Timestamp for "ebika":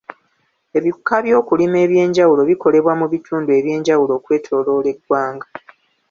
0.77-1.15